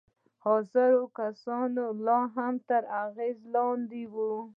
[0.45, 4.31] حاضر کسان يې لا هم تر اغېز لاندې وو.